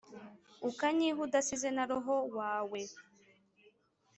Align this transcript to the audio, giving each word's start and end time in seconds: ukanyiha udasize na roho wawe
ukanyiha 0.69 1.19
udasize 1.25 1.69
na 1.75 1.83
roho 1.89 2.15
wawe 2.37 2.81